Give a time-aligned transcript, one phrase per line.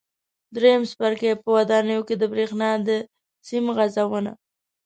[0.55, 2.89] درېیم څپرکی: په ودانیو کې د برېښنا د
[3.47, 4.31] سیم غځونه